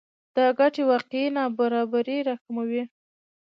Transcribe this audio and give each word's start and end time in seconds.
دا 0.35 0.45
ګټې 0.59 0.83
واقعي 0.89 1.25
نابرابری 1.37 2.17
راکموي 2.27 2.83